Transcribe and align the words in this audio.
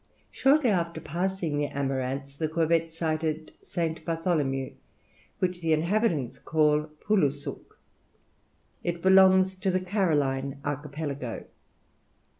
Shortly 0.31 0.71
after 0.71 0.99
passing 0.99 1.59
the 1.59 1.67
Amirantes, 1.67 2.35
the 2.35 2.47
corvette 2.47 2.91
sighted 2.91 3.51
St. 3.61 4.03
Bartholomew, 4.03 4.71
which 5.37 5.59
the 5.61 5.73
inhabitants 5.73 6.39
call 6.39 6.89
Poulousouk. 7.05 7.77
It 8.83 9.03
belongs 9.03 9.53
to 9.57 9.69
the 9.69 9.79
Caroline 9.79 10.57
archipelago. 10.65 11.45